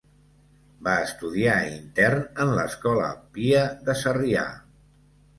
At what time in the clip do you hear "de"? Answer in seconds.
3.91-3.95